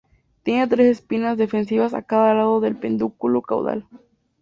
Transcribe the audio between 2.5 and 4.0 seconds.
del pedúnculo caudal.